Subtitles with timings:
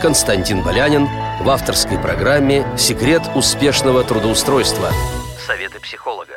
[0.00, 1.06] Константин Болянин
[1.42, 4.88] в авторской программе «Секрет успешного трудоустройства».
[5.46, 6.32] Советы психолога.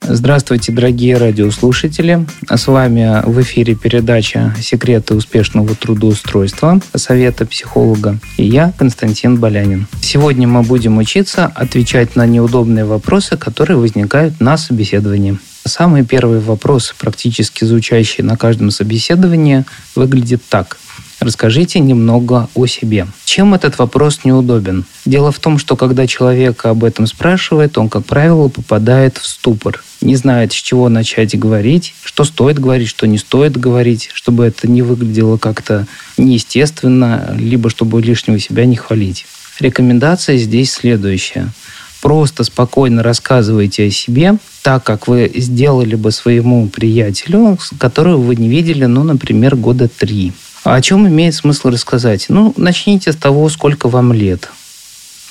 [0.00, 2.24] Здравствуйте, дорогие радиослушатели.
[2.48, 8.18] С вами в эфире передача «Секреты успешного трудоустройства» Совета психолога.
[8.36, 9.88] И я, Константин Болянин.
[10.00, 15.38] Сегодня мы будем учиться отвечать на неудобные вопросы, которые возникают на собеседовании.
[15.70, 19.64] Самый первый вопрос, практически звучащий на каждом собеседовании,
[19.94, 20.78] выглядит так.
[21.20, 23.06] Расскажите немного о себе.
[23.24, 24.84] Чем этот вопрос неудобен?
[25.04, 29.84] Дело в том, что когда человек об этом спрашивает, он, как правило, попадает в ступор.
[30.00, 34.66] Не знает, с чего начать говорить, что стоит говорить, что не стоит говорить, чтобы это
[34.66, 39.24] не выглядело как-то неестественно, либо чтобы лишнего себя не хвалить.
[39.60, 41.52] Рекомендация здесь следующая.
[42.00, 48.48] Просто спокойно рассказывайте о себе, так как вы сделали бы своему приятелю, которого вы не
[48.48, 50.32] видели, ну, например, года три.
[50.64, 52.26] А о чем имеет смысл рассказать?
[52.28, 54.50] Ну, начните с того, сколько вам лет.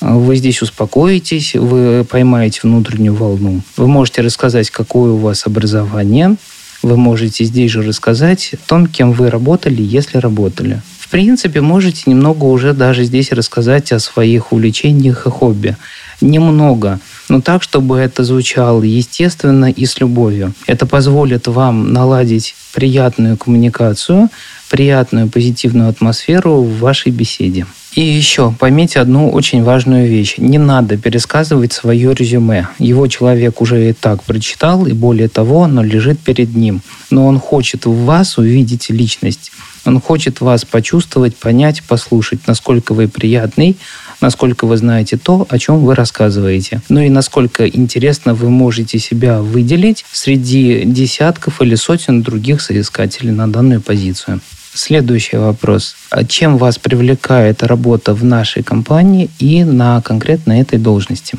[0.00, 3.60] Вы здесь успокоитесь, вы поймаете внутреннюю волну.
[3.76, 6.36] Вы можете рассказать, какое у вас образование.
[6.82, 10.80] Вы можете здесь же рассказать о том, кем вы работали, если работали.
[11.10, 15.76] Принципе, можете немного уже даже здесь рассказать о своих увлечениях и хобби.
[16.20, 20.54] Немного, но так, чтобы это звучало естественно и с любовью.
[20.66, 24.28] Это позволит вам наладить приятную коммуникацию,
[24.70, 27.66] приятную позитивную атмосферу в вашей беседе.
[27.94, 30.34] И еще поймите одну очень важную вещь.
[30.38, 32.68] Не надо пересказывать свое резюме.
[32.78, 36.82] Его человек уже и так прочитал, и более того, оно лежит перед ним.
[37.10, 39.50] Но он хочет в вас увидеть личность.
[39.84, 43.76] Он хочет вас почувствовать, понять, послушать, насколько вы приятный,
[44.20, 46.82] насколько вы знаете то, о чем вы рассказываете.
[46.88, 53.50] Ну и насколько интересно вы можете себя выделить среди десятков или сотен других соискателей на
[53.50, 54.40] данную позицию.
[54.72, 55.96] Следующий вопрос.
[56.10, 61.38] А чем вас привлекает работа в нашей компании и на конкретно этой должности?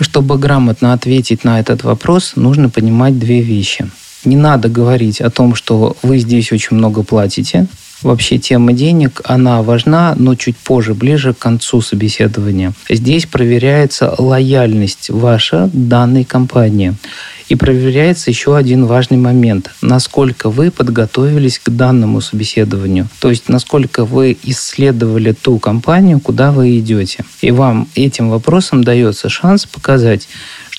[0.00, 3.88] Чтобы грамотно ответить на этот вопрос, нужно понимать две вещи.
[4.24, 7.66] Не надо говорить о том, что вы здесь очень много платите,
[8.02, 12.72] Вообще тема денег, она важна, но чуть позже, ближе к концу собеседования.
[12.90, 16.94] Здесь проверяется лояльность ваша данной компании.
[17.48, 19.72] И проверяется еще один важный момент.
[19.82, 23.08] Насколько вы подготовились к данному собеседованию.
[23.20, 27.24] То есть, насколько вы исследовали ту компанию, куда вы идете.
[27.42, 30.28] И вам этим вопросом дается шанс показать,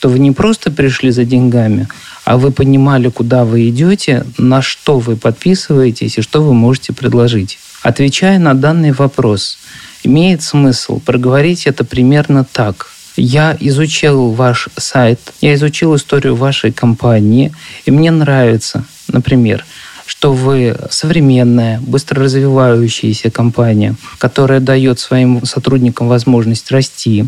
[0.04, 1.88] что вы не просто пришли за деньгами,
[2.26, 7.58] а вы понимали, куда вы идете, на что вы подписываетесь и что вы можете предложить.
[7.84, 9.58] Отвечая на данный вопрос,
[10.04, 12.88] имеет смысл проговорить это примерно так.
[13.16, 17.54] Я изучил ваш сайт, я изучил историю вашей компании,
[17.86, 19.64] и мне нравится, например,
[20.06, 27.24] что вы современная, быстро развивающаяся компания, которая дает своим сотрудникам возможность расти,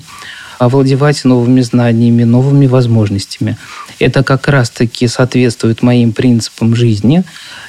[0.60, 3.58] овладевать новыми знаниями, новыми возможностями.
[4.00, 7.24] Это как раз-таки соответствует моим принципам жизни.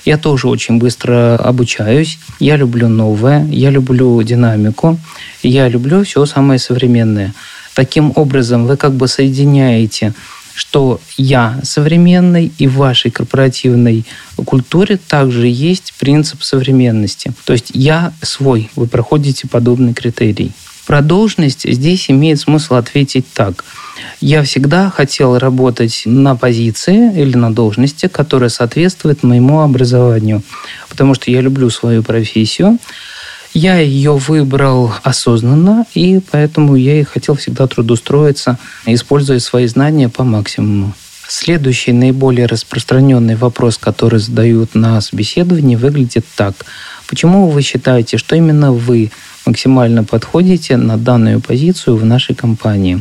[0.04, 2.18] Я тоже очень быстро обучаюсь.
[2.40, 4.98] Я люблю новое, я люблю динамику,
[5.42, 7.34] я люблю все самое современное.
[7.74, 10.14] Таким образом, вы как бы соединяете
[10.56, 17.32] что я современный, и в вашей корпоративной культуре также есть принцип современности.
[17.44, 20.52] То есть я свой, вы проходите подобный критерий.
[20.86, 23.64] Про должность здесь имеет смысл ответить так.
[24.20, 30.42] Я всегда хотел работать на позиции или на должности, которая соответствует моему образованию,
[30.88, 32.78] потому что я люблю свою профессию.
[33.52, 40.24] Я ее выбрал осознанно, и поэтому я и хотел всегда трудоустроиться, используя свои знания по
[40.24, 40.92] максимуму.
[41.28, 46.54] Следующий наиболее распространенный вопрос, который задают на собеседовании, выглядит так.
[47.08, 49.10] Почему вы считаете, что именно вы
[49.46, 53.00] максимально подходите на данную позицию в нашей компании.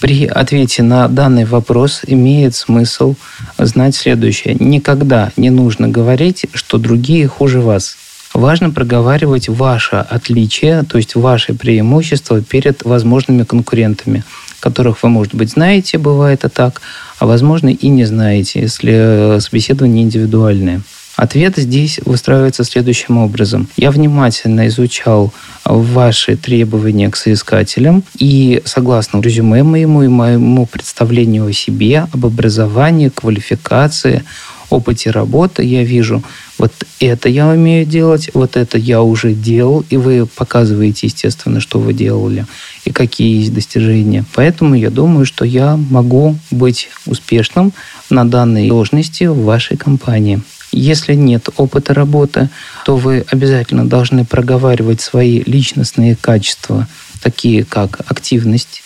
[0.00, 3.14] При ответе на данный вопрос имеет смысл
[3.58, 4.56] знать следующее.
[4.58, 7.96] Никогда не нужно говорить, что другие хуже вас.
[8.34, 14.24] Важно проговаривать ваше отличие, то есть ваши преимущества перед возможными конкурентами,
[14.58, 16.80] которых вы, может быть, знаете, бывает это так,
[17.18, 20.80] а возможно и не знаете, если собеседование индивидуальное.
[21.16, 23.68] Ответ здесь выстраивается следующим образом.
[23.76, 25.32] Я внимательно изучал
[25.64, 33.10] ваши требования к соискателям и согласно резюме моему и моему представлению о себе, об образовании,
[33.10, 34.24] квалификации,
[34.70, 36.22] опыте работы, я вижу,
[36.58, 41.78] вот это я умею делать, вот это я уже делал, и вы показываете, естественно, что
[41.78, 42.46] вы делали
[42.84, 44.24] и какие есть достижения.
[44.34, 47.72] Поэтому я думаю, что я могу быть успешным
[48.10, 50.40] на данной должности в вашей компании.
[50.72, 52.48] Если нет опыта работы,
[52.86, 56.88] то вы обязательно должны проговаривать свои личностные качества,
[57.22, 58.82] такие как активность,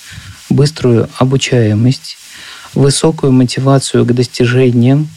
[0.50, 2.18] быструю обучаемость,
[2.74, 5.08] высокую мотивацию к достижениям,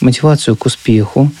[0.00, 1.32] мотивацию к успеху,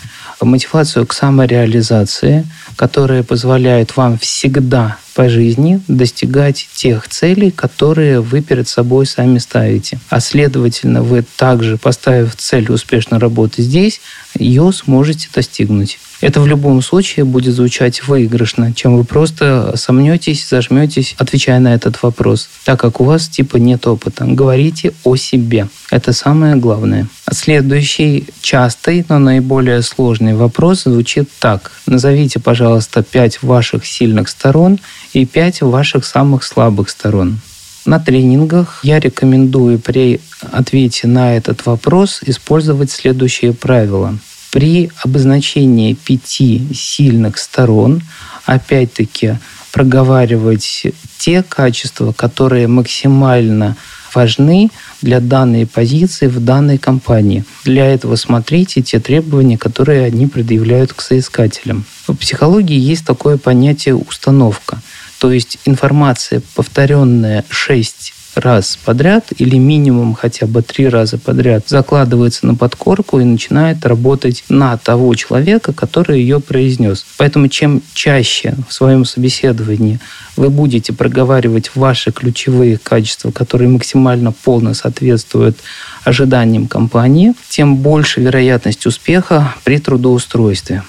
[0.44, 2.46] мотивацию к самореализации,
[2.76, 9.98] которая позволяет вам всегда по жизни достигать тех целей, которые вы перед собой сами ставите.
[10.10, 14.00] А следовательно, вы также, поставив цель успешно работать здесь,
[14.38, 15.98] ее сможете достигнуть.
[16.20, 22.02] Это в любом случае будет звучать выигрышно, чем вы просто сомнетесь, зажметесь, отвечая на этот
[22.02, 24.24] вопрос, так как у вас типа нет опыта.
[24.24, 25.68] Говорите о себе.
[25.90, 27.06] Это самое главное.
[27.30, 31.70] Следующий частый, но наиболее сложный вопрос звучит так.
[31.86, 34.80] Назовите, пожалуйста, пять ваших сильных сторон
[35.12, 37.38] и пять ваших самых слабых сторон.
[37.86, 40.20] На тренингах я рекомендую при
[40.52, 44.18] ответе на этот вопрос использовать следующие правила.
[44.50, 48.02] При обозначении пяти сильных сторон,
[48.46, 49.36] опять-таки,
[49.72, 50.86] проговаривать
[51.18, 53.76] те качества, которые максимально
[54.14, 54.70] важны
[55.02, 57.44] для данной позиции в данной компании.
[57.64, 61.84] Для этого смотрите те требования, которые они предъявляют к соискателям.
[62.06, 64.80] В психологии есть такое понятие установка.
[65.18, 72.46] То есть информация, повторенная 6 раз подряд или минимум хотя бы три раза подряд закладывается
[72.46, 77.04] на подкорку и начинает работать на того человека, который ее произнес.
[77.16, 80.00] Поэтому чем чаще в своем собеседовании
[80.36, 85.58] вы будете проговаривать ваши ключевые качества, которые максимально полно соответствуют
[86.04, 90.82] ожиданиям компании, тем больше вероятность успеха при трудоустройстве.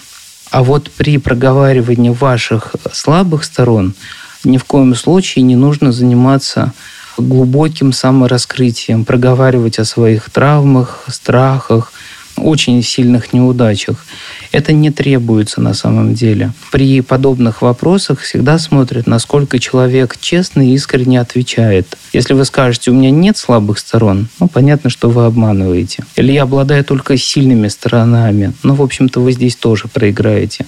[0.52, 3.94] А вот при проговаривании ваших слабых сторон
[4.44, 6.74] ни в коем случае не нужно заниматься
[7.22, 11.92] глубоким самораскрытием, проговаривать о своих травмах, страхах,
[12.40, 14.06] очень сильных неудачах.
[14.52, 16.52] Это не требуется на самом деле.
[16.72, 21.98] При подобных вопросах всегда смотрят, насколько человек честно и искренне отвечает.
[22.14, 26.04] Если вы скажете, у меня нет слабых сторон, ну, понятно, что вы обманываете.
[26.16, 30.66] Или я обладаю только сильными сторонами, ну, в общем-то, вы здесь тоже проиграете.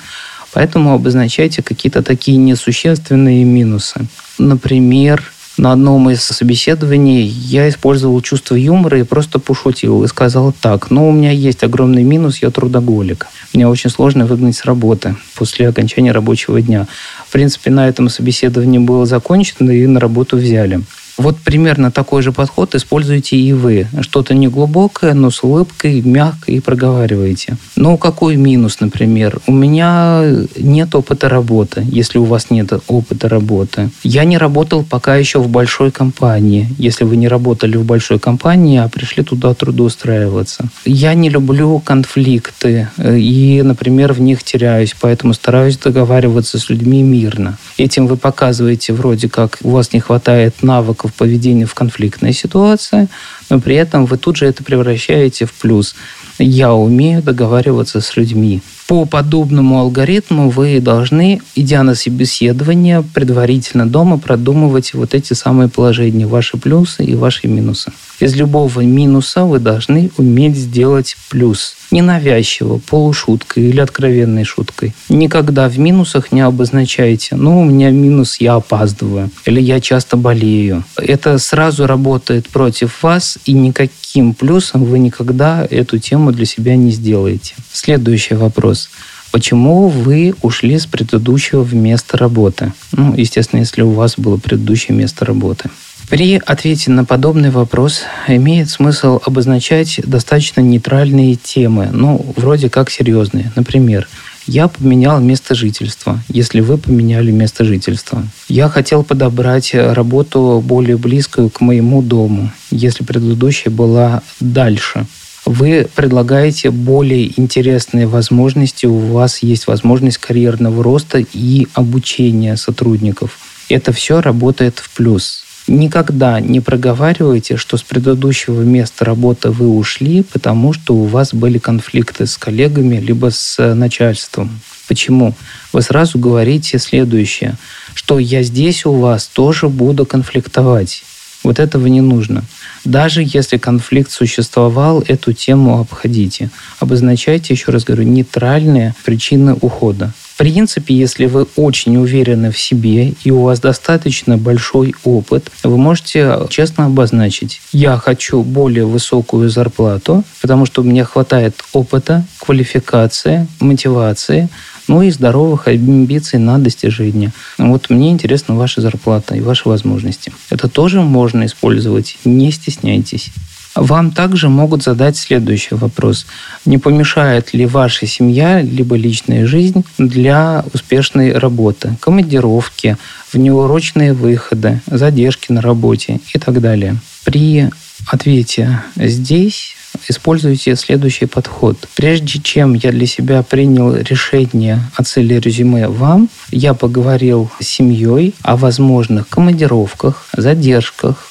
[0.54, 4.06] Поэтому обозначайте какие-то такие несущественные минусы.
[4.38, 5.24] Например,
[5.58, 11.10] на одном из собеседований я использовал чувство юмора и просто пошутил и сказал так, ну,
[11.10, 13.28] у меня есть огромный минус, я трудоголик.
[13.54, 16.88] Мне очень сложно выгнать с работы после окончания рабочего дня.
[17.28, 20.82] В принципе, на этом собеседовании было закончено и на работу взяли.
[21.22, 23.88] Вот примерно такой же подход используете и вы.
[24.02, 27.58] Что-то неглубокое, но с улыбкой, мягко и проговариваете.
[27.76, 29.40] Ну, какой минус, например?
[29.46, 30.24] У меня
[30.58, 33.92] нет опыта работы, если у вас нет опыта работы.
[34.04, 36.68] Я не работал пока еще в большой компании.
[36.80, 40.70] Если вы не работали в большой компании, а пришли туда трудоустраиваться.
[40.86, 47.04] Я не люблю конфликты э, и, например, в них теряюсь, поэтому стараюсь договариваться с людьми
[47.04, 47.60] мирно.
[47.78, 53.08] Этим вы показываете вроде как у вас не хватает навыков поведения в конфликтной ситуации,
[53.50, 55.96] но при этом вы тут же это превращаете в плюс.
[56.40, 58.62] Я умею договариваться с людьми.
[58.92, 66.28] По подобному алгоритму вы должны, идя на собеседование, предварительно дома продумывать вот эти самые положения,
[66.28, 67.94] ваши плюсы и ваши минусы.
[68.20, 71.76] Из любого минуса вы должны уметь сделать плюс.
[71.90, 74.94] Ненавязчиво, полушуткой или откровенной шуткой.
[75.08, 80.84] Никогда в минусах не обозначайте, ну, у меня минус, я опаздываю, или я часто болею.
[80.98, 86.92] Это сразу работает против вас, и никаким плюсом вы никогда эту тему для себя не
[86.92, 87.56] сделаете.
[87.74, 88.90] Следующий вопрос.
[89.32, 92.74] Почему вы ушли с предыдущего в место работы?
[92.92, 95.70] Ну, естественно, если у вас было предыдущее место работы.
[96.10, 103.54] При ответе на подобный вопрос имеет смысл обозначать достаточно нейтральные темы, ну, вроде как серьезные.
[103.56, 104.10] Например,
[104.46, 108.28] я поменял место жительства, если вы поменяли место жительства.
[108.50, 115.06] Я хотел подобрать работу более близкую к моему дому, если предыдущая была дальше.
[115.46, 123.40] Вы предлагаете более интересные возможности, у вас есть возможность карьерного роста и обучения сотрудников.
[123.68, 125.44] Это все работает в плюс.
[125.68, 131.60] Никогда не проговаривайте, что с предыдущего места работы вы ушли, потому что у вас были
[131.60, 134.60] конфликты с коллегами либо с начальством.
[134.88, 135.34] Почему?
[135.72, 137.56] Вы сразу говорите следующее,
[137.94, 141.04] что я здесь у вас тоже буду конфликтовать.
[141.44, 142.44] Вот этого не нужно.
[142.84, 146.50] Даже если конфликт существовал, эту тему обходите.
[146.80, 150.14] Обозначайте, еще раз говорю, нейтральные причины ухода.
[150.34, 155.78] В принципе, если вы очень уверены в себе и у вас достаточно большой опыт, вы
[155.78, 163.48] можете честно обозначить, я хочу более высокую зарплату, потому что у меня хватает опыта, квалификации,
[163.60, 164.50] мотивации,
[164.88, 167.32] ну и здоровых амбиций на достижение.
[167.58, 170.32] Вот мне интересна ваша зарплата и ваши возможности.
[170.50, 173.32] Это тоже можно использовать, не стесняйтесь.
[173.76, 176.26] Вам также могут задать следующий вопрос.
[176.66, 182.98] Не помешает ли ваша семья либо личная жизнь для успешной работы, командировки,
[183.32, 186.98] внеурочные выходы, задержки на работе и так далее?
[187.24, 187.70] При
[188.08, 189.76] ответе здесь
[190.08, 191.78] используйте следующий подход.
[191.96, 198.34] Прежде чем я для себя принял решение о цели резюме вам, я поговорил с семьей
[198.42, 201.28] о возможных командировках, задержках,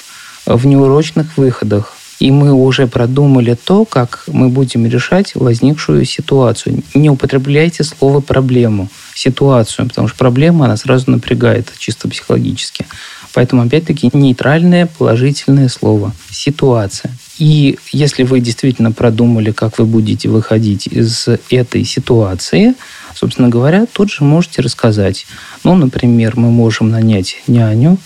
[0.47, 1.97] внеурочных выходах.
[2.19, 6.83] И мы уже продумали то, как мы будем решать возникшую ситуацию.
[6.93, 12.87] Не употребляйте слово «проблему», ситуацию, потому что проблема, она сразу напрягает чисто психологически.
[13.33, 17.13] Поэтому, опять-таки, нейтральное положительное слово– ситуация.
[17.39, 22.75] И если вы действительно продумали, как вы будете выходить из этой ситуации,
[23.15, 25.27] собственно говоря, тут же можете рассказать.
[25.65, 27.99] Ну, например, мы можем нанять няню,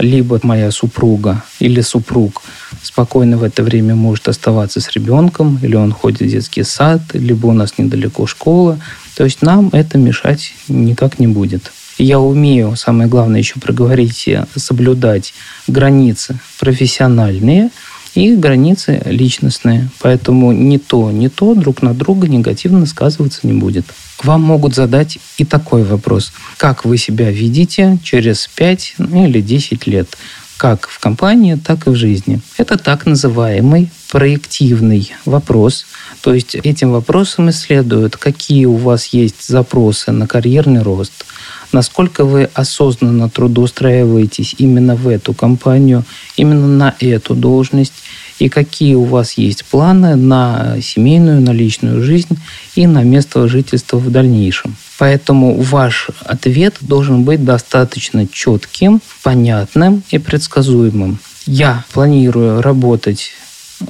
[0.00, 2.42] либо моя супруга или супруг
[2.82, 7.46] спокойно в это время может оставаться с ребенком, или он ходит в детский сад, либо
[7.46, 8.80] у нас недалеко школа.
[9.14, 11.70] То есть нам это мешать никак не будет.
[12.00, 14.26] Я умею, самое главное еще проговорить,
[14.56, 15.34] соблюдать
[15.66, 17.68] границы профессиональные
[18.14, 19.90] и границы личностные.
[20.00, 23.84] Поэтому ни то, ни то друг на друга негативно сказываться не будет.
[24.22, 26.32] Вам могут задать и такой вопрос.
[26.56, 30.08] Как вы себя видите через 5 ну, или 10 лет?
[30.56, 32.40] Как в компании, так и в жизни.
[32.56, 35.84] Это так называемый проективный вопрос.
[36.22, 41.24] То есть этим вопросом исследуют, какие у вас есть запросы на карьерный рост,
[41.72, 46.04] насколько вы осознанно трудоустраиваетесь именно в эту компанию,
[46.36, 47.94] именно на эту должность,
[48.38, 52.38] и какие у вас есть планы на семейную, на личную жизнь
[52.74, 54.76] и на место жительства в дальнейшем.
[54.98, 61.18] Поэтому ваш ответ должен быть достаточно четким, понятным и предсказуемым.
[61.46, 63.30] Я планирую работать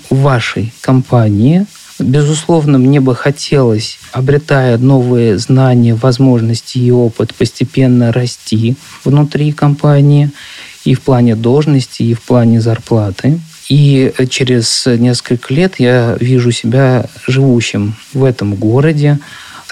[0.09, 1.67] в вашей компании.
[2.01, 10.31] Безусловно, мне бы хотелось, обретая новые знания, возможности и опыт, постепенно расти внутри компании
[10.85, 13.41] и в плане должности, и в плане зарплаты.
[13.69, 19.19] И через несколько лет я вижу себя живущим в этом городе,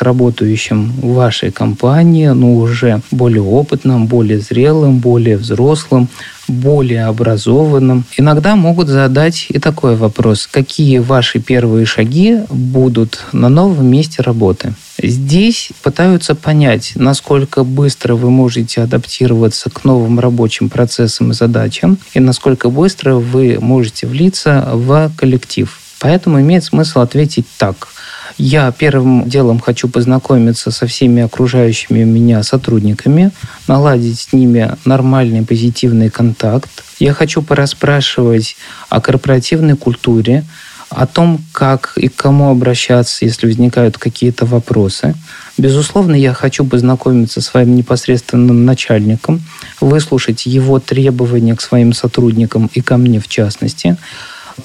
[0.02, 6.09] работающим в вашей компании, но уже более опытным, более зрелым, более взрослым,
[6.49, 8.05] более образованным.
[8.17, 10.49] Иногда могут задать и такой вопрос.
[10.50, 14.75] Какие ваши первые шаги будут на новом месте работы?
[15.00, 22.21] Здесь пытаются понять, насколько быстро вы можете адаптироваться к новым рабочим процессам и задачам, и
[22.21, 25.78] насколько быстро вы можете влиться в коллектив.
[26.00, 27.88] Поэтому имеет смысл ответить так.
[28.37, 33.30] Я первым делом хочу познакомиться со всеми окружающими меня сотрудниками,
[33.66, 36.70] наладить с ними нормальный позитивный контакт.
[36.99, 38.56] Я хочу порасспрашивать
[38.88, 40.44] о корпоративной культуре,
[40.90, 45.14] о том, как и к кому обращаться, если возникают какие-то вопросы.
[45.58, 49.42] Безусловно, я хочу познакомиться с своим непосредственным начальником,
[49.80, 53.97] выслушать его требования к своим сотрудникам и ко мне в частности,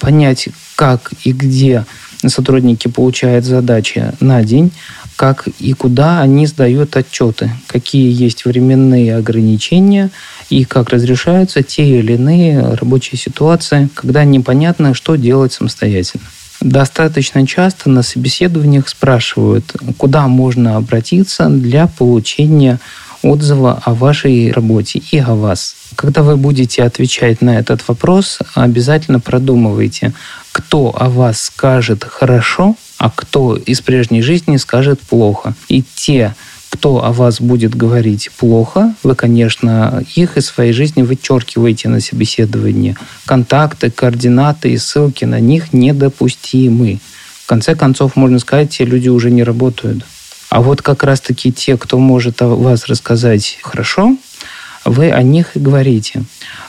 [0.00, 1.84] понять, как и где
[2.28, 4.72] сотрудники получают задачи на день,
[5.16, 10.10] как и куда они сдают отчеты, какие есть временные ограничения
[10.50, 16.24] и как разрешаются те или иные рабочие ситуации, когда непонятно, что делать самостоятельно.
[16.60, 22.80] Достаточно часто на собеседованиях спрашивают, куда можно обратиться для получения
[23.22, 25.74] отзыва о вашей работе и о вас.
[25.96, 30.12] Когда вы будете отвечать на этот вопрос, обязательно продумывайте,
[30.54, 35.54] кто о вас скажет хорошо, а кто из прежней жизни скажет плохо.
[35.68, 36.36] И те,
[36.70, 42.96] кто о вас будет говорить плохо, вы, конечно, их из своей жизни вычеркиваете на собеседовании.
[43.26, 47.00] Контакты, координаты и ссылки на них недопустимы.
[47.42, 50.04] В конце концов, можно сказать, те люди уже не работают.
[50.50, 54.16] А вот как раз-таки те, кто может о вас рассказать хорошо,
[54.84, 56.24] вы о них и говорите.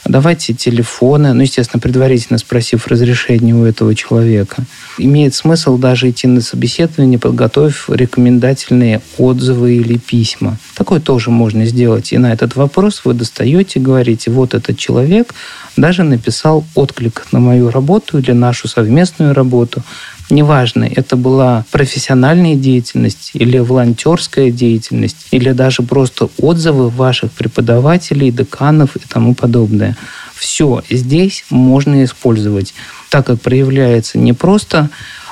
[0.06, 4.64] Давайте телефоны, ну, естественно, предварительно спросив разрешение у этого человека.
[4.98, 10.58] Имеет смысл даже идти на собеседование, подготовив рекомендательные отзывы или письма.
[10.76, 12.14] Такое тоже можно сделать.
[12.14, 15.34] И на этот вопрос вы достаете, говорите, вот этот человек
[15.76, 19.84] даже написал отклик на мою работу или нашу совместную работу.
[20.30, 28.96] Неважно, это была профессиональная деятельность или волонтерская деятельность, или даже просто отзывы ваших преподавателей, деканов
[28.96, 29.96] и тому подобное.
[30.36, 32.74] Все здесь можно использовать,
[33.10, 34.90] так как проявляется не просто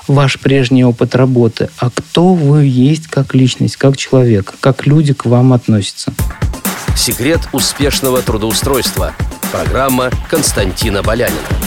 [0.08, 5.26] ваш прежний опыт работы, а кто вы есть как личность, как человек, как люди к
[5.26, 6.14] вам относятся.
[6.96, 9.14] Секрет успешного трудоустройства.
[9.52, 11.63] Программа Константина Болянина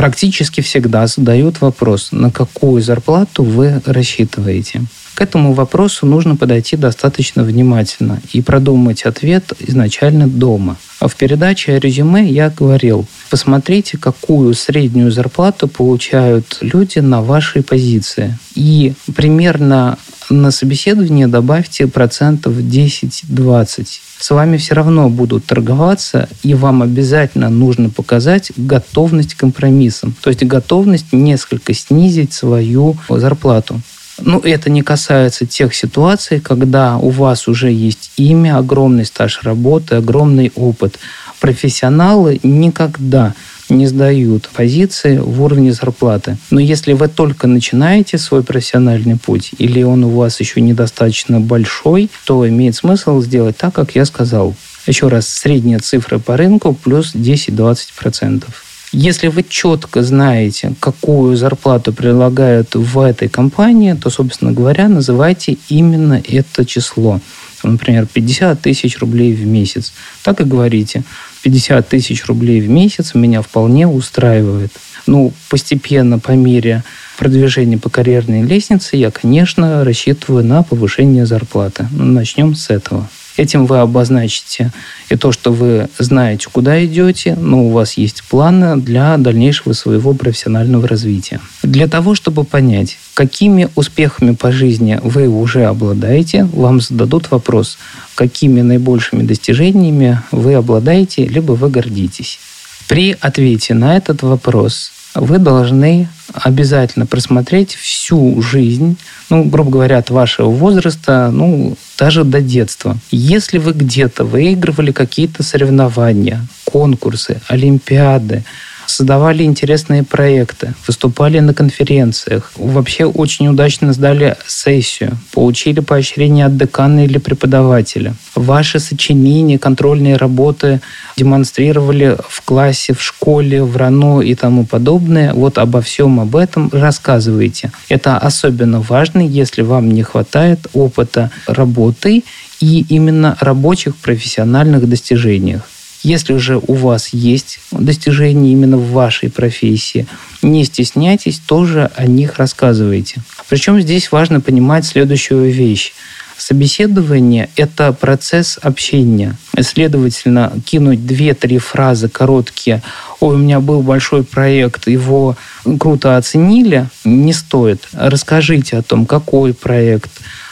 [0.00, 4.84] практически всегда задают вопрос, на какую зарплату вы рассчитываете.
[5.14, 10.78] К этому вопросу нужно подойти достаточно внимательно и продумать ответ изначально дома.
[11.00, 17.62] А в передаче о резюме я говорил, посмотрите, какую среднюю зарплату получают люди на вашей
[17.62, 18.38] позиции.
[18.54, 19.98] И примерно
[20.30, 23.86] на собеседование добавьте процентов 10-20
[24.20, 30.14] с вами все равно будут торговаться, и вам обязательно нужно показать готовность к компромиссам.
[30.20, 33.80] То есть готовность несколько снизить свою зарплату.
[34.20, 39.94] Ну, это не касается тех ситуаций, когда у вас уже есть имя, огромный стаж работы,
[39.94, 40.98] огромный опыт.
[41.40, 43.34] Профессионалы никогда
[43.70, 46.36] не сдают позиции в уровне зарплаты.
[46.50, 52.10] Но если вы только начинаете свой профессиональный путь, или он у вас еще недостаточно большой,
[52.24, 54.54] то имеет смысл сделать так, как я сказал.
[54.86, 58.44] Еще раз, средняя цифра по рынку плюс 10-20%.
[58.92, 66.20] Если вы четко знаете, какую зарплату предлагают в этой компании, то, собственно говоря, называйте именно
[66.26, 67.20] это число.
[67.62, 69.92] Например, 50 тысяч рублей в месяц.
[70.22, 71.02] Так и говорите.
[71.42, 74.72] 50 тысяч рублей в месяц меня вполне устраивает.
[75.06, 76.84] Ну, постепенно, по мере
[77.18, 81.86] продвижения по карьерной лестнице, я, конечно, рассчитываю на повышение зарплаты.
[81.90, 83.08] Начнем с этого.
[83.40, 84.70] Этим вы обозначите
[85.08, 90.12] и то, что вы знаете, куда идете, но у вас есть планы для дальнейшего своего
[90.12, 91.40] профессионального развития.
[91.62, 97.78] Для того, чтобы понять, какими успехами по жизни вы уже обладаете, вам зададут вопрос,
[98.14, 102.40] какими наибольшими достижениями вы обладаете, либо вы гордитесь.
[102.88, 108.96] При ответе на этот вопрос вы должны обязательно просмотреть всю жизнь,
[109.28, 112.96] ну, грубо говоря, от вашего возраста, ну, даже до детства.
[113.10, 118.44] Если вы где-то выигрывали какие-то соревнования, конкурсы, олимпиады,
[118.90, 127.04] создавали интересные проекты, выступали на конференциях, вообще очень удачно сдали сессию, получили поощрение от декана
[127.04, 128.14] или преподавателя.
[128.34, 130.80] Ваши сочинения, контрольные работы
[131.16, 135.32] демонстрировали в классе, в школе, в РАНО и тому подобное.
[135.34, 137.72] Вот обо всем об этом рассказывайте.
[137.88, 142.24] Это особенно важно, если вам не хватает опыта работы
[142.60, 145.62] и именно рабочих профессиональных достижениях.
[146.02, 150.06] Если же у вас есть достижения именно в вашей профессии,
[150.40, 153.20] не стесняйтесь, тоже о них рассказывайте.
[153.48, 155.92] Причем здесь важно понимать следующую вещь.
[156.38, 159.36] Собеседование– это процесс общения.
[159.60, 162.82] Следовательно, кинуть две-три фразы короткие
[163.20, 165.36] «Ой, у меня был большой проект, его
[165.78, 167.86] круто оценили» не стоит.
[167.92, 170.10] Расскажите о том, какой проект,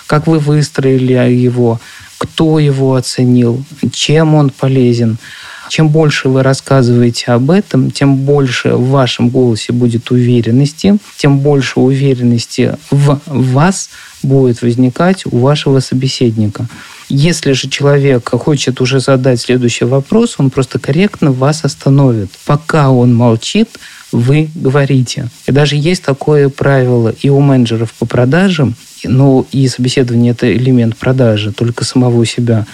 [0.08, 1.80] как вы выстроили его,
[2.16, 5.18] кто его оценил, чем он полезен.
[5.68, 11.78] Чем больше вы рассказываете об этом, тем больше в вашем голосе будет уверенности, тем больше
[11.78, 13.90] уверенности в вас
[14.22, 16.66] будет возникать у вашего собеседника.
[17.10, 22.30] Если же человек хочет уже задать следующий вопрос, он просто корректно вас остановит.
[22.46, 23.68] Пока он молчит,
[24.12, 25.28] вы говорите.
[25.46, 30.96] И даже есть такое правило и у менеджеров по продажам, ну и собеседование– это элемент
[30.96, 32.66] продажи, только самого себя.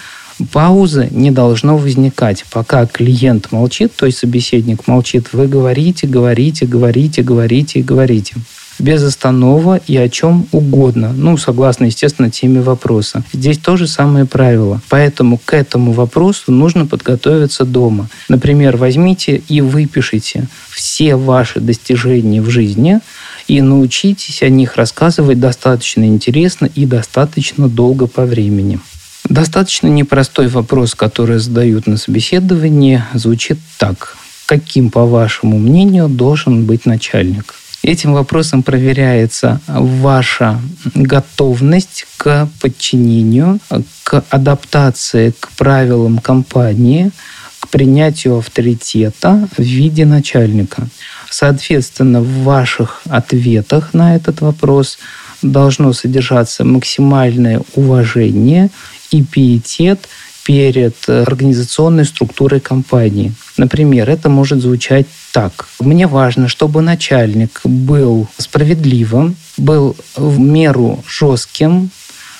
[0.51, 2.45] Паузы не должно возникать.
[2.51, 8.35] Пока клиент молчит, то есть собеседник молчит, вы говорите, говорите, говорите, говорите и говорите
[8.79, 11.13] без останова и о чем угодно.
[11.13, 13.23] Ну, согласно, естественно, теме вопроса.
[13.33, 14.81] Здесь то же самое правило.
[14.89, 18.09] Поэтому к этому вопросу нужно подготовиться дома.
[18.29, 22.99] Например, возьмите и выпишите все ваши достижения в жизни
[23.47, 28.79] и научитесь о них рассказывать достаточно интересно и достаточно долго по времени.
[29.29, 34.17] Достаточно непростой вопрос, который задают на собеседовании, звучит так.
[34.45, 37.55] Каким, по вашему мнению, должен быть начальник?
[37.85, 40.59] Этим вопросом проверяется ваша
[40.95, 43.59] готовность к подчинению,
[44.03, 47.11] к адаптации к правилам компании,
[47.59, 50.87] к принятию авторитета в виде начальника.
[51.29, 54.97] Соответственно, в ваших ответах на этот вопрос
[55.43, 58.71] должно содержаться максимальное уважение
[59.11, 60.09] и пиетет
[60.45, 63.33] перед организационной структурой компании.
[63.57, 65.67] Например, это может звучать так.
[65.79, 71.89] Мне важно, чтобы начальник был справедливым, был в меру жестким,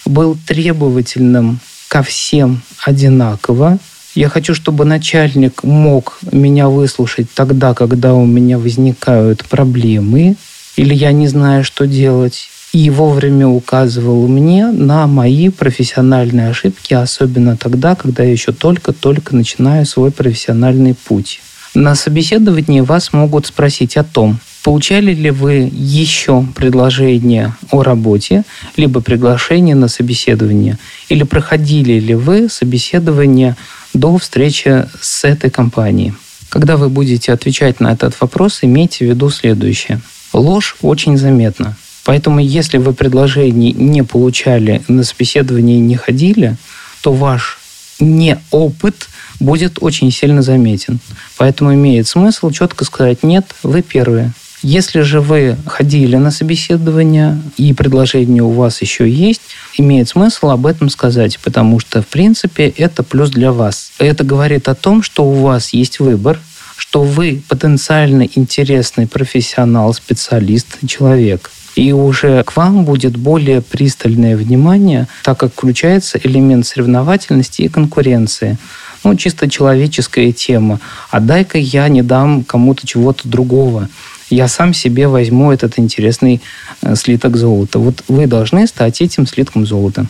[0.06, 3.80] был требовательным ко всем одинаково.
[4.13, 10.36] Я хочу, чтобы начальник мог меня выслушать тогда, когда у меня возникают проблемы,
[10.76, 17.56] или я не знаю, что делать и вовремя указывал мне на мои профессиональные ошибки, особенно
[17.56, 21.40] тогда, когда я еще только-только начинаю свой профессиональный путь.
[21.74, 28.44] На собеседовании вас могут спросить о том, получали ли вы еще предложение о работе,
[28.76, 33.56] либо приглашение на собеседование, или проходили ли вы собеседование
[33.94, 36.14] до встречи с этой компанией.
[36.50, 40.02] Когда вы будете отвечать на этот вопрос, имейте в виду следующее.
[40.34, 41.78] Ложь очень заметна.
[42.06, 46.56] Поэтому, если вы предложений не получали, на собеседование не ходили,
[47.02, 47.58] то ваш
[48.00, 51.00] неопыт будет очень сильно заметен.
[51.38, 54.32] Поэтому имеет смысл четко сказать «нет, вы первые».
[54.62, 59.41] Если же вы ходили на собеседование и предложение у вас еще есть,
[59.78, 63.91] имеет смысл об этом сказать, потому что, в принципе, это плюс для вас.
[64.00, 66.39] Это говорит о том, что у вас есть выбор,
[66.78, 75.08] что вы потенциально интересный профессионал, специалист, человек и уже к вам будет более пристальное внимание,
[75.24, 78.58] так как включается элемент соревновательности и конкуренции.
[79.04, 80.80] Ну, чисто человеческая тема.
[81.12, 83.88] А дай-ка я не дам кому-то чего-то другого.
[84.30, 86.42] Я сам себе возьму этот интересный
[86.82, 87.78] э, слиток золота.
[87.78, 90.08] Вот вы должны стать этим слитком золота.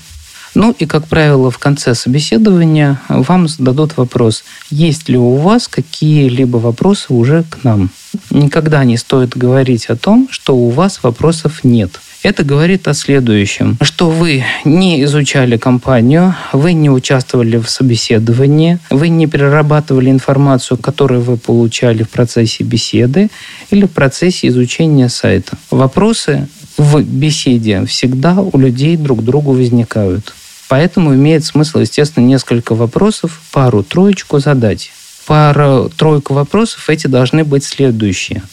[0.55, 6.57] Ну и, как правило, в конце собеседования вам зададут вопрос, есть ли у вас какие-либо
[6.57, 7.89] вопросы уже к нам.
[8.29, 11.99] Никогда не стоит говорить о том, что у вас вопросов нет.
[12.23, 19.09] Это говорит о следующем, что вы не изучали компанию, вы не участвовали в собеседовании, вы
[19.09, 23.29] не перерабатывали информацию, которую вы получали в процессе беседы
[23.71, 25.57] или в процессе изучения сайта.
[25.69, 30.33] Вопросы в беседе всегда у людей друг другу возникают.
[30.67, 34.91] Поэтому имеет смысл, естественно, несколько вопросов, пару-троечку задать.
[35.27, 38.43] Пару-тройку вопросов эти должны быть следующие.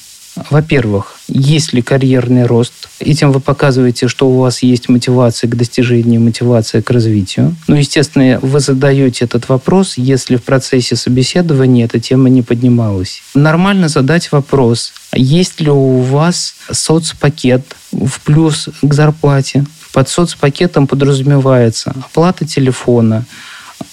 [0.51, 2.88] Во-первых, есть ли карьерный рост?
[2.98, 7.55] Этим вы показываете, что у вас есть мотивация к достижению, мотивация к развитию.
[7.68, 13.22] Ну, естественно, вы задаете этот вопрос, если в процессе собеседования эта тема не поднималась.
[13.35, 19.66] Нормально задать вопрос, есть ли у вас соцпакет в плюс к зарплате?
[19.92, 23.24] Под соцпакетом подразумевается оплата телефона,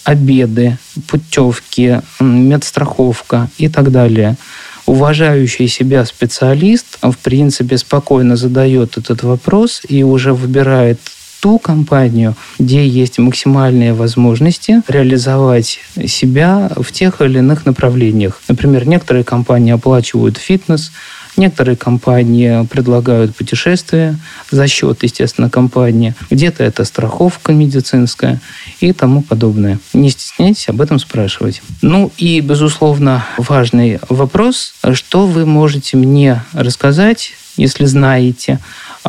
[0.04, 4.38] обеды, путевки, медстраховка и так далее.
[4.86, 11.00] Уважающий себя специалист, в принципе, спокойно задает этот вопрос и уже выбирает
[11.42, 18.42] ту компанию, где есть максимальные возможности реализовать себя в тех или иных направлениях.
[18.48, 20.92] Например, некоторые компании оплачивают фитнес,
[21.40, 24.18] Некоторые компании предлагают путешествия
[24.52, 26.14] за счет, естественно, компании.
[26.30, 28.42] Где-то это страховка медицинская
[28.82, 29.80] и тому подобное.
[29.94, 31.62] Не стесняйтесь об этом спрашивать.
[31.82, 38.60] Ну и, безусловно, важный вопрос, что вы можете мне рассказать, если знаете,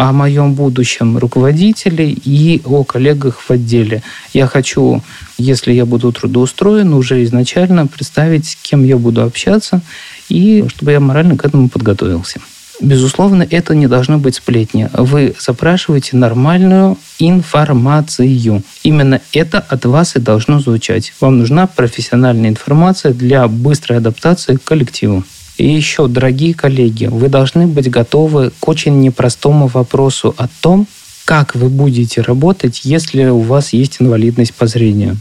[0.00, 4.02] о моем будущем руководителе и о коллегах в отделе.
[4.32, 5.02] Я хочу,
[5.36, 9.82] если я буду трудоустроен, уже изначально представить, с кем я буду общаться,
[10.30, 12.40] и чтобы я морально к этому подготовился.
[12.80, 14.88] Безусловно, это не должно быть сплетни.
[14.94, 18.62] Вы запрашиваете нормальную информацию.
[18.82, 21.12] Именно это от вас и должно звучать.
[21.20, 25.24] Вам нужна профессиональная информация для быстрой адаптации к коллективу.
[25.60, 30.86] И еще, дорогие коллеги, вы должны быть готовы к очень непростому вопросу о том,
[31.26, 35.18] как вы будете работать, если у вас есть инвалидность по зрению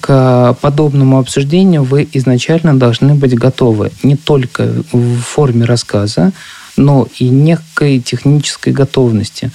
[0.00, 6.32] к подобному обсуждению вы изначально должны быть готовы не только в форме рассказа,
[6.76, 9.50] но и некой технической готовности.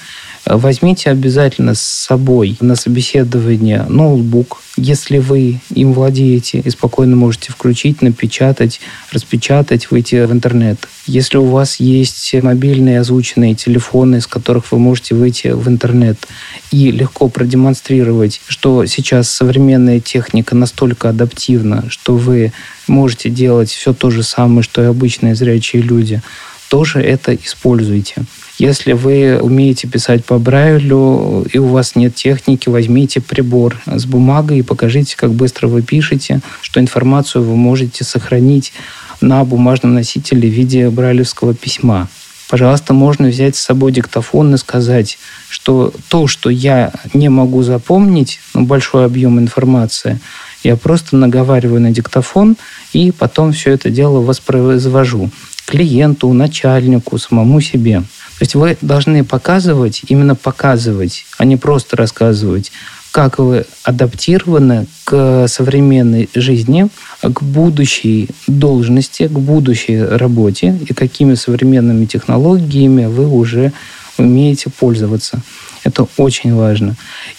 [0.45, 8.03] Возьмите обязательно с собой на собеседование ноутбук, если вы им владеете и спокойно можете включить,
[8.03, 8.79] напечатать,
[9.12, 10.88] распечатать, выйти в интернет.
[11.08, 16.27] Если у вас есть мобильные озвученные телефоны, с которых вы можете выйти в интернет
[16.71, 22.53] и легко продемонстрировать, что сейчас современная техника настолько адаптивна, что вы
[22.88, 26.21] можете делать все то же самое, что и обычные зрячие люди–
[26.75, 28.25] тоже это используйте.
[28.57, 34.59] Если вы умеете писать по Брайлю и у вас нет техники, возьмите прибор с бумагой
[34.59, 38.73] и покажите, как быстро вы пишете, что информацию вы можете сохранить
[39.21, 42.09] на бумажном носителе в виде брайлевского письма.
[42.49, 48.41] Пожалуйста, можно взять с собой диктофон и сказать, что то, что я не могу запомнить,
[48.53, 50.19] ну, большой объем информации,
[50.61, 52.57] я просто наговариваю на диктофон
[52.91, 55.31] и потом все это дело воспроизвожу
[55.65, 58.01] клиенту, начальнику, самому себе.
[58.01, 62.71] То есть вы должны показывать, именно показывать, а не просто рассказывать,
[63.12, 66.89] как вы адаптированы к современной жизни,
[67.21, 73.71] к будущей должности, к будущей работе и какими современными технологиями вы уже
[74.17, 75.41] умеете пользоваться.
[75.86, 76.95] Это очень важно.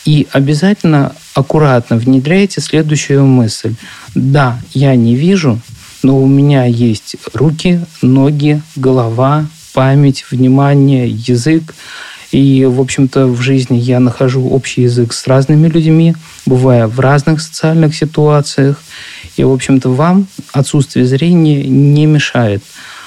[0.06, 3.74] И обязательно аккуратно внедряйте следующую мысль.
[4.14, 5.60] Да, я не вижу,
[6.06, 11.74] но у меня есть руки, ноги, голова, память, внимание, язык.
[12.30, 16.14] И, в общем-то, в жизни я нахожу общий язык с разными людьми,
[16.46, 18.80] бывая в разных социальных ситуациях.
[19.36, 22.62] И, в общем-то, вам отсутствие зрения не мешает.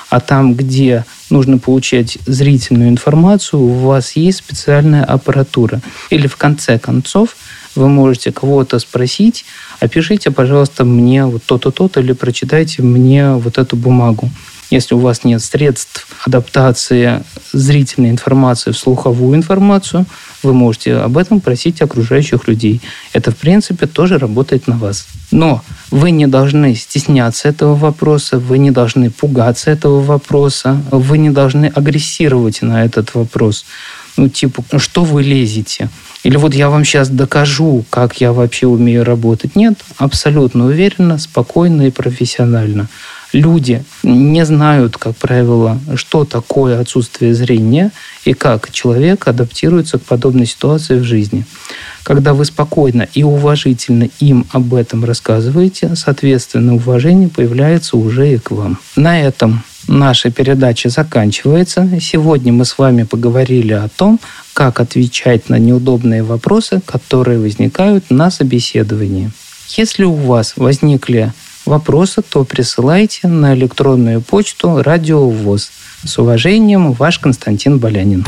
[0.09, 5.79] А там, где нужно получать зрительную информацию, у вас есть специальная аппаратура.
[6.09, 7.38] Или, в конце концов,
[7.79, 9.45] вы можете кого-то спросить,
[9.79, 14.29] опишите, пожалуйста, мне вот то-то, то-то, или прочитайте мне вот эту бумагу.
[14.69, 20.05] Если у вас нет средств адаптации зрительной информации в слуховую информацию,
[20.43, 22.79] вы можете об этом просить окружающих людей.
[23.13, 25.07] Это, в принципе, тоже работает на вас.
[25.31, 31.31] Но вы не должны стесняться этого вопроса, вы не должны пугаться этого вопроса, вы не
[31.31, 33.65] должны агрессировать на этот вопрос.
[34.17, 35.89] Ну, типа, что вы лезете?
[36.23, 39.55] Или вот я вам сейчас докажу, как я вообще умею работать.
[39.55, 42.89] Нет, абсолютно уверенно, спокойно и профессионально
[43.34, 47.91] люди не знают, как правило, что такое отсутствие зрения
[48.25, 51.45] и как человек адаптируется к подобной ситуации в жизни.
[52.03, 58.51] Когда вы спокойно и уважительно им об этом рассказываете, соответственно, уважение появляется уже и к
[58.51, 58.79] вам.
[58.95, 61.89] На этом наша передача заканчивается.
[61.99, 64.19] Сегодня мы с вами поговорили о том,
[64.54, 69.32] как отвечать на неудобные вопросы, которые возникают на собеседовании.
[69.69, 71.34] Если у вас возникли
[71.65, 75.71] вопросы, то присылайте на электронную почту «Радиовоз».
[76.04, 78.25] С уважением, ваш Константин Болянин.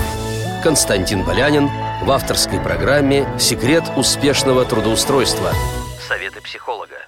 [0.64, 1.70] Константин Болянин
[2.04, 5.52] в авторской программе «Секрет успешного трудоустройства».
[6.08, 7.01] Советы психолога.